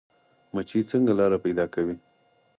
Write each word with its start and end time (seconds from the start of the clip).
مچۍ 0.53 0.81
څنګه 0.91 1.13
لاره 1.19 1.37
پیدا 1.45 1.65
کوي؟ 1.73 1.95